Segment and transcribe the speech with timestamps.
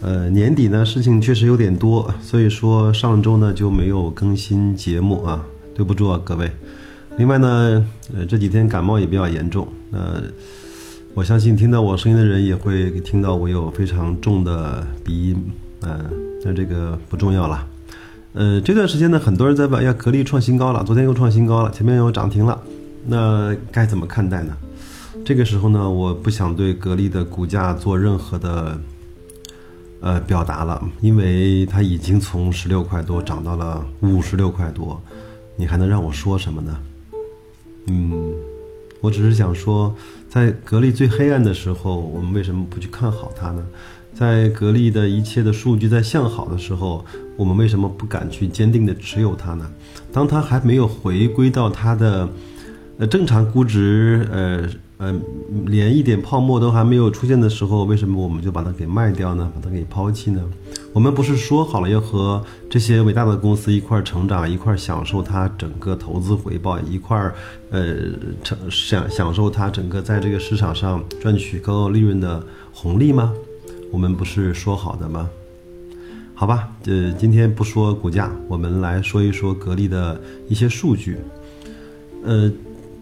[0.00, 6.48] 呃，年底呢，事情确实有点多，所以说上周呢就没有更新节目啊，对不住啊，各位。
[7.16, 10.22] 另外呢，呃，这几天感冒也比较严重，呃，
[11.14, 15.36] 我相信听到我声音的人也会听到我有非常重的鼻音，
[15.82, 16.04] 嗯，
[16.44, 17.66] 那这个不重要了。
[18.34, 22.56] 呃，这段时间呢，很多人在问，呀，格力创新高了，昨天又创新高了，前面又涨停了，
[23.08, 24.56] 那该怎么看待呢？
[25.24, 28.78] 这个时候呢，我不想对格力的股价做任何的。
[30.00, 35.02] 呃，表达了，因为它已经从十六块多涨到了五十六块多，
[35.56, 36.78] 你还能让我说什么呢？
[37.86, 38.32] 嗯，
[39.00, 39.92] 我只是想说，
[40.28, 43.66] 在格力最黑暗的时候，我们为什么不去看好它呢？
[44.14, 47.04] 在格力的一切的数据在向好的时候，
[47.36, 49.68] 我们为什么不敢去坚定的持有它呢？
[50.12, 52.28] 当它还没有回归到它的
[52.98, 54.68] 呃正常估值，呃。
[54.98, 55.14] 呃，
[55.66, 59.48] 连一点泡沫都还没有出现的时候，为什么我们就把它给卖掉呢？
[59.54, 60.42] 把它给抛弃呢？
[60.92, 67.32] 我们不是说好了要和这些伟大的公司一块成长，一块享受它整个投资回报，一块儿
[67.70, 67.94] 呃
[68.42, 73.32] 成享享受它整个在这个市场上赚取高利润的红利吗？
[73.92, 75.30] 我们不是说好的吗？
[76.34, 81.18] 好吧，呃，今天不说股价，我们来说一说格力的一些数据，
[82.24, 82.50] 呃。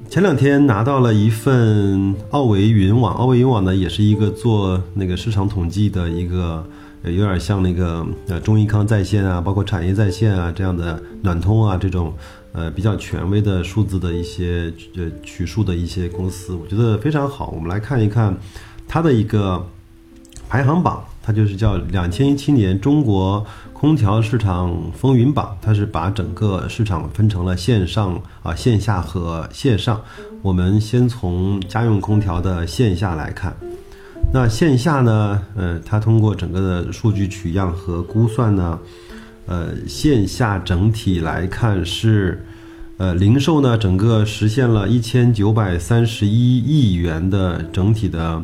[0.09, 6.65] 前两天拿到了一份奥维云网，奥维云网呢也是一个做那个市场统计的一个，
[7.03, 12.15] 有点像那个呃中医康在线啊，包括产业在线啊这样的暖通啊这种，
[12.53, 17.53] 呃比较权威的数字的一些呃取数的一些公司，我觉得非常好。
[17.55, 18.34] 我们来看一看
[18.89, 19.66] 它的一个
[20.49, 23.45] 排行榜，它就是叫两千一七年中国。
[23.73, 30.01] 空调市场风云榜，它是把整个市场分成了线上啊、线下和线上。
[30.41, 33.55] 我们先从家用空调的线下来看，
[34.33, 38.78] 那线下呢，呃，它通过整个的数据取样和估算呢，
[39.45, 42.43] 呃，线下整体来看是，
[42.97, 48.43] 呃，零售呢整个实现了一千九百三十一亿元的整体的。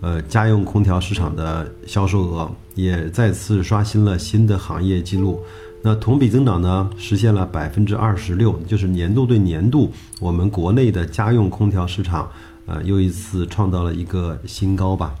[0.00, 5.42] 呃，家用空调市场的销售额也再次刷新了新的行业记录。
[5.82, 9.90] 那同比增长呢，实现了百分之二十六，就是年度对年度，
[10.20, 12.30] 我们国内的家用空调市场，
[12.66, 15.14] 呃，又一次创造了一个新高吧。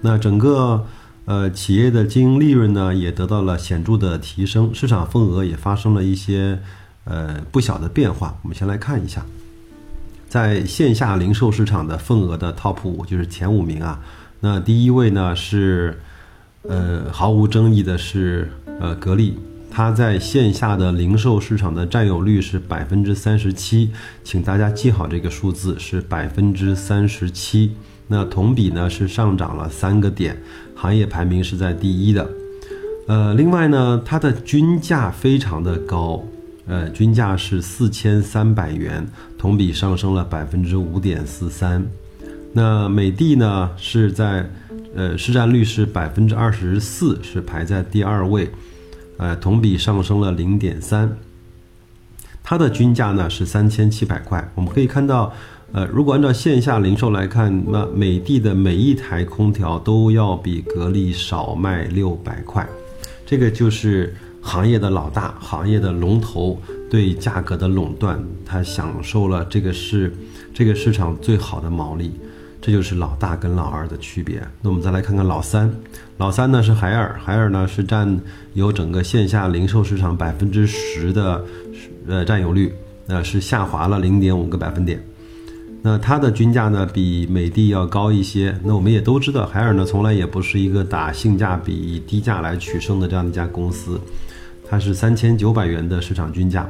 [0.00, 0.84] 那整个
[1.24, 6.58] 呃企业的经营利润呢，也得到了显著的提升，市场份额也发生了一些
[7.04, 8.36] 呃不小的变化。
[8.42, 9.24] 我们先来看一下。
[10.28, 14.00] 在线下零售市场的份额的 top 五就是前五名啊，
[14.40, 15.98] 那第一位呢是，
[16.62, 18.50] 呃毫无争议的是
[18.80, 19.38] 呃格力，
[19.70, 23.90] 它在线下的零售市场的占有率是百分之三十七，
[24.24, 27.72] 请大家记好这个数字是百分之三十七，
[28.08, 30.36] 那同比呢是上涨了三个点，
[30.74, 32.28] 行业排名是在第一的，
[33.06, 36.22] 呃另外呢它的均价非常的高。
[36.68, 39.06] 呃，均价是四千三百元，
[39.38, 41.86] 同比上升了百分之五点四三。
[42.52, 44.50] 那美的呢是在，
[44.94, 48.50] 呃，市占率是百分之二十四，是排在第二位，
[49.16, 51.16] 呃，同比上升了零点三。
[52.42, 54.50] 它的均价呢是三千七百块。
[54.56, 55.32] 我们可以看到，
[55.70, 62.68] 呃，如果按照线下零售来看，那美的的每一台空调都要比格力少卖六百块，
[63.24, 64.12] 这个就是。
[64.46, 70.14] 行业的老大，行业的龙头对价格的垄断，它享受了这个是
[70.54, 72.12] 这个市场最好的毛利，
[72.62, 74.40] 这就是老大跟老二的区别。
[74.62, 75.68] 那我们再来看看老三，
[76.18, 78.18] 老三呢是海尔，海尔呢是占
[78.54, 81.44] 有整个线下零售市场百分之十的
[82.06, 82.72] 呃占有率，
[83.08, 85.04] 呃是下滑了零点五个百分点。
[85.82, 88.56] 那它的均价呢比美的要高一些。
[88.64, 94.00] 那我们也都知道，海尔呢从来也不是一个打性价比低价来取胜的这样一家公司。
[94.68, 96.68] 它是三千九百元的市场均价，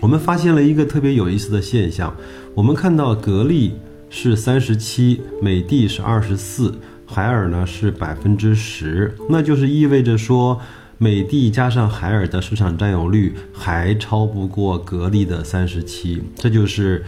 [0.00, 2.14] 我们发现了一个特别有意思的现象，
[2.54, 3.74] 我们看到格力
[4.10, 6.74] 是三十七，美的是二十四，
[7.06, 10.60] 海尔呢是百分之十，那就是意味着说，
[10.98, 17.04] 美的加上海尔的市场占有率还超不过格力的三十七，这就是，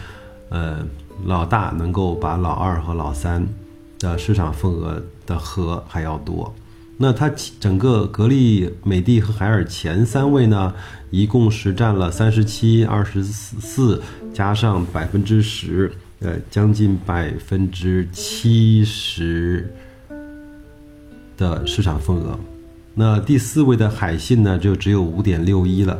[0.49, 0.85] 呃，
[1.25, 3.47] 老大能够把老二和老三
[3.99, 6.53] 的市场份额的和还要多。
[7.01, 7.31] 那它
[7.61, 10.73] 整个格力、美的和海尔前三位呢，
[11.09, 14.01] 一共是占了三十七、二十四，
[14.33, 19.73] 加上百分之十，呃，将近百分之七十
[21.37, 22.37] 的市场份额。
[22.93, 25.97] 那第四位的海信呢，就只有五点六一了；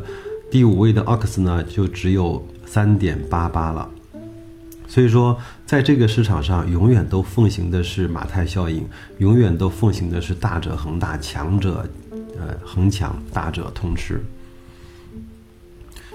[0.51, 3.89] 第五位的 OX 呢，就只有三点八八了。
[4.89, 5.37] 所以说，
[5.67, 8.83] 在这个市场上，永远都奉行的是马太效应，
[9.19, 11.87] 永远都奉行的是大者恒大，强者，
[12.39, 14.19] 呃，恒强，大者通吃。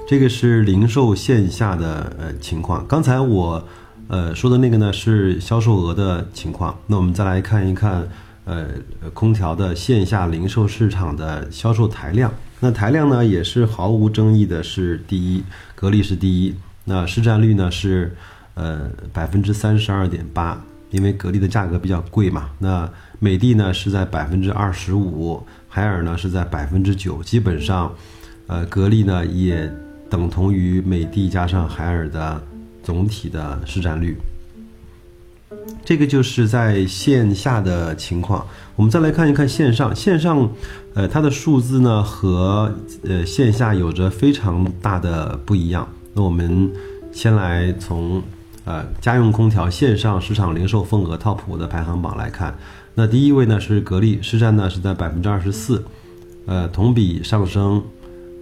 [0.09, 2.85] 这个是零售线下的呃情况。
[2.89, 3.65] 刚才我
[4.09, 6.77] 呃说的那个呢是销售额的情况。
[6.89, 8.09] 那我们再来看一看
[8.45, 8.67] 呃
[9.13, 12.35] 空调的线下零售市场的销售台量。
[12.59, 15.45] 那台量呢也是毫无争议的是第一，
[15.77, 16.57] 格力是第一。
[16.87, 18.17] 那市占率呢是。
[18.55, 22.51] 呃，百分之三十二点八，因为格力的价格比较贵嘛。
[22.61, 27.93] 那美的呢是在百分之二十五，海尔呢是在百分之九，基本上，
[28.47, 29.69] 呃，格力呢也
[30.09, 32.41] 等同于美的加上海尔的
[32.83, 34.17] 总体的市占率。
[35.85, 38.47] 这个就是在线下的情况。
[38.77, 40.49] 我们再来看一看线上，线上，
[40.95, 42.73] 呃，它的数字呢和
[43.03, 45.89] 呃线下有着非常大的不一样。
[46.13, 46.71] 那我们
[47.11, 48.23] 先来从。
[48.65, 52.57] 呃，家用空调线上市场零售份额 TOP 五的排行榜来看，
[52.95, 55.85] 那第一位呢是格力，市占呢是在百分之二十四，
[56.47, 57.83] 呃，同比上升，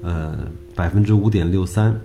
[0.03, 0.39] 呃，
[0.77, 2.01] 百分之五点六三。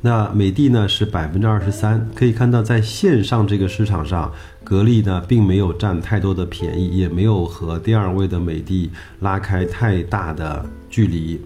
[0.00, 4.30] 那美的呢是百分之二十三，可以看到在线上这个市场上，
[4.62, 8.90] 格力呢并没有占太多的便宜，也没有和第二位的美的
[9.20, 11.40] 拉开太大的距离。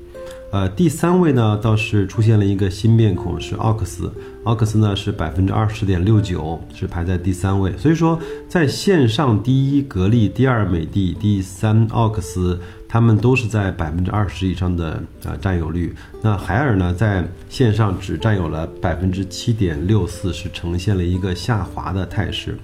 [0.50, 4.10] 呃，第三位呢倒是出现了一个新面孔，是奥克斯。
[4.44, 7.76] 奥克斯呢是百分之二十点六九，是排在第三位。
[7.76, 8.18] 所以说，
[8.48, 12.58] 在线上第一格力，第二美的，第三奥克斯，
[12.88, 15.94] 他们都是在百分之二十以上的呃占有率。
[16.22, 22.56] 那海尔呢，在线上只占有了百分之七点六四，是呈现了一个下滑的态势。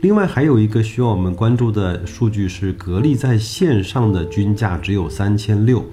[0.00, 5.84] 另外还有一个需要我们关注的数据是，格力在线上的均价只有三千六。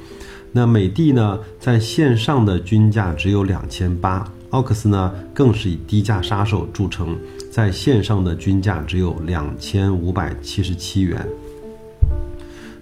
[0.56, 7.18] 那美的呢，在线上的均价只有两千八，奥克斯呢更是以低价杀手著称，
[7.52, 11.28] 在线上的均价只有两千五百七十七元。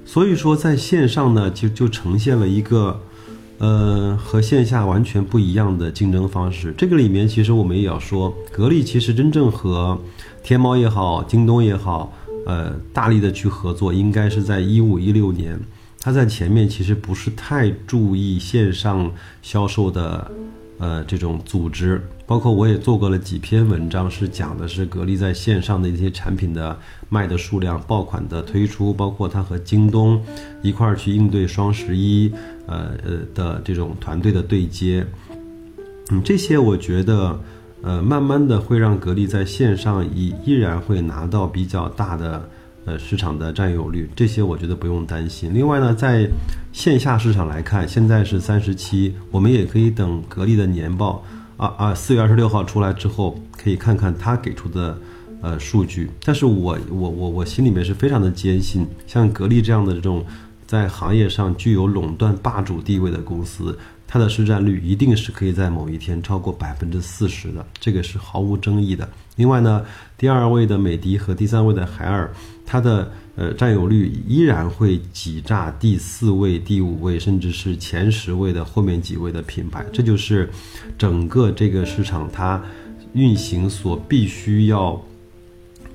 [0.05, 2.99] 所以说，在线上呢，就就呈现了一个，
[3.59, 6.73] 呃，和线下完全不一样的竞争方式。
[6.77, 9.97] 这个里面，其实我们也要说，格力其实真正和
[10.43, 12.11] 天猫也好，京东也好，
[12.45, 15.57] 呃，大力的去合作，应该是在一五一六年。
[16.03, 19.09] 他在前面其实不是太注意线上
[19.43, 20.31] 销售的，
[20.79, 26.75] 呃，这种组织，包括我也做过了几篇文章，是讲的是格力在线上的一些产品的
[27.07, 30.19] 卖的数量、爆款的推出，包括他和京东
[30.63, 32.33] 一块儿去应对双十一，
[32.65, 35.05] 呃呃的这种团队的对接，
[36.09, 37.39] 嗯，这些我觉得，
[37.83, 42.49] 呃，慢慢的会让格力在线上依依然会拿到比较大的。
[42.97, 45.53] 市场的占有率这些我觉得不用担心。
[45.53, 46.29] 另外呢，在
[46.71, 51.23] 线下市场来看，现在是三十七，我们也可以等格力的年报
[51.57, 54.97] 啊啊，四月二十六号出来之后，可以看看他给出的
[55.41, 56.09] 呃数据。
[56.23, 60.25] 但是我我我我心里面是非常的坚信，像格力这样的这种
[60.65, 63.77] 在行业上具有垄断霸主地位的公司。
[64.13, 69.07] 它的市占率一定是可以在某一天超过百分之四十的，这个是毫无争议的。
[69.37, 69.85] 另外呢，
[70.17, 72.29] 第二位的美的和第三位的海尔，
[72.65, 79.85] 它的呃占有率依然会挤炸第四位、第五位，甚至是前十位的后面几位的品牌。
[79.93, 80.49] 这就是
[80.97, 82.61] 整个这个市场它
[83.13, 85.01] 运行所必须要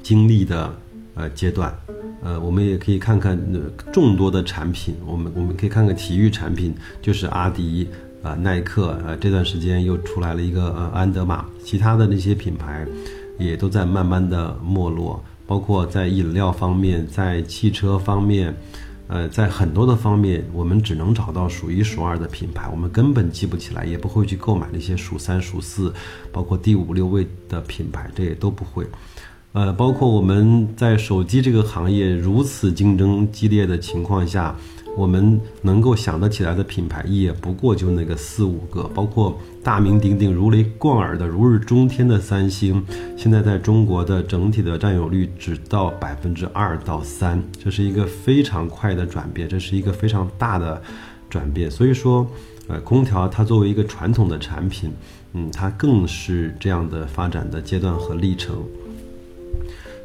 [0.03, 0.75] 经历的
[1.15, 1.79] 呃阶段。
[2.23, 3.61] 呃，我们也可以看看呃
[3.93, 7.87] 众多的产品，我们我们可以看看体育产品，就是阿迪。
[8.23, 12.87] 啊，耐克，呃，这段时间又出来了一个呃安德玛，其他的那些品牌，
[13.39, 18.53] 也都在慢慢的没落，包括在饮料方面，在汽车方面，
[19.07, 25.95] 呃，在很多的方面，我们只能找到数一数二的品牌，我们根本记不起来，也不会去购买那些数三数四，
[26.33, 28.85] 包括第五六位的品牌，这也都不会。
[29.57, 34.55] 呃，包括我们在手机这个行业如此竞争激烈的情况下。
[34.95, 42.83] 我们能够想得起来的品牌也不过就那个四五个，包括大名鼎鼎、如雷贯耳的、如日中天的三星，
[43.15, 50.81] 现在在中国的整体的占有率只到百分之二到三，这是一个非常快的转变，这是一个非常大的
[51.29, 51.71] 转变。
[51.71, 52.27] 所以说，
[52.67, 54.91] 呃，空调它作为一个传统的产品，
[55.35, 58.65] 嗯，它更是这样的发展的阶段和历程。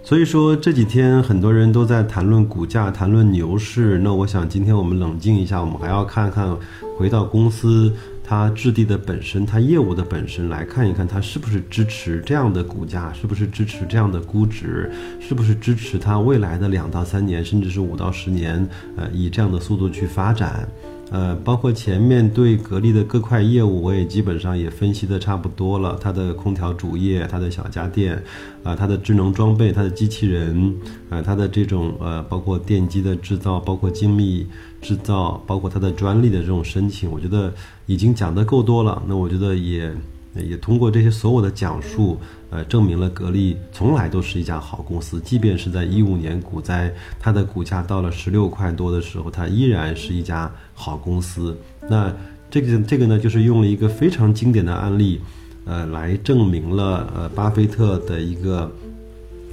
[0.03, 3.98] 所以说这几天很多人都在谈论股价，谈论牛市。
[4.00, 6.58] 那我想今天我们冷静一下，我们还要看看
[6.98, 7.93] 回到公司
[8.24, 18.67] 它质地的本身，它业务的本身来看一看，它是不是支持这样的股价，是不是支持这样的估值，是不是支持它未来的两到三年，甚至是五到十年，
[18.98, 20.67] 呃，以这样的速度去发展。
[21.11, 25.99] 呃，包括前面对格力的各块业务，我也基本上也分析的差不多了。
[26.01, 28.15] 它的空调主业，它的小家电，
[28.63, 30.73] 啊，它的智能装备，它的机器人，
[31.09, 34.47] 啊，它的这种呃，包括电机的制造，包括精密
[34.81, 37.53] 制造，包括它的专利的这种申请，我觉得
[37.87, 39.03] 已经讲的够多了。
[39.05, 39.93] 那我觉得也。
[40.35, 42.17] 也通过这些所有的讲述，
[42.50, 45.19] 呃，证明了格力从来都是一家好公司。
[45.19, 51.57] 即便是在一五年股灾，它的股价到了十六块多的时候，它依然是一家好公司。
[51.89, 52.13] 那
[52.50, 55.19] 这个这个呢，就是用了一个非常经典的案例，
[55.65, 58.71] 呃，来证明了呃，巴菲特的一个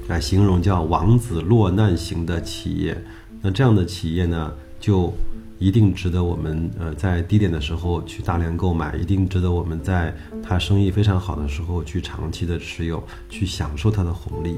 [0.07, 2.97] 啊形容叫“王子落难型”的企业。
[3.41, 5.13] 那这样的企业呢，就。
[5.59, 14.57] 一定值得我们呃在低点的时候去大量购买，一定值得我们在它生意非常好的时候去长期的持有，去享受它的红利。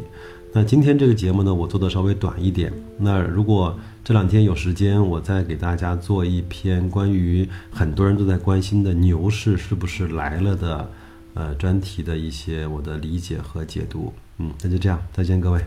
[0.54, 2.72] 那今天这个节目呢，我做的稍微短一点。
[2.98, 10.92] 那如果这两天有时间，我再给大家做一篇关于很多人都在关心的牛市是不是来了的
[11.34, 14.14] 呃专题的一些我的理解和解读。
[14.38, 15.62] 嗯，那就这样，再见各位。